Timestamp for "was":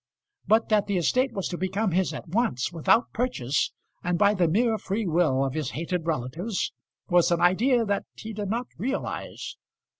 1.31-1.47, 7.09-7.29